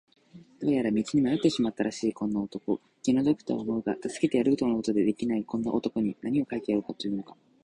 [0.59, 7.35] どうやら道に迷ってしまったらしいこんな男、気の毒とは思うが助けてやることのできないこんな男に、なにを書いてやろうというのか。